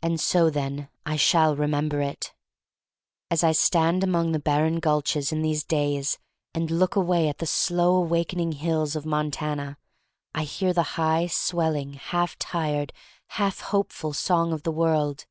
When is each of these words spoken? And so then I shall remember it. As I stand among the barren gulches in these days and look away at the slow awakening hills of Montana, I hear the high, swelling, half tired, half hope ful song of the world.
And 0.00 0.20
so 0.20 0.48
then 0.48 0.88
I 1.04 1.16
shall 1.16 1.56
remember 1.56 2.00
it. 2.00 2.32
As 3.32 3.42
I 3.42 3.50
stand 3.50 4.04
among 4.04 4.30
the 4.30 4.38
barren 4.38 4.78
gulches 4.78 5.32
in 5.32 5.42
these 5.42 5.64
days 5.64 6.18
and 6.54 6.70
look 6.70 6.94
away 6.94 7.28
at 7.28 7.38
the 7.38 7.46
slow 7.48 7.96
awakening 7.96 8.52
hills 8.52 8.94
of 8.94 9.04
Montana, 9.04 9.76
I 10.32 10.44
hear 10.44 10.72
the 10.72 10.84
high, 10.94 11.26
swelling, 11.26 11.94
half 11.94 12.38
tired, 12.38 12.92
half 13.40 13.58
hope 13.58 13.90
ful 13.90 14.12
song 14.12 14.52
of 14.52 14.62
the 14.62 14.70
world. 14.70 15.26